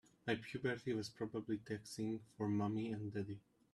[0.25, 3.37] My puberty was probably taxing for mommy and daddy.